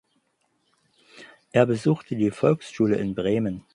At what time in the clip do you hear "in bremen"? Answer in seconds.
2.97-3.65